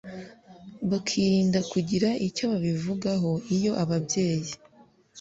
bakirinda 0.89 1.59
kugira 1.71 2.09
icyo 2.27 2.43
babivugaho 2.51 3.31
Iyo 3.55 3.71
ababyeyi 3.83 4.51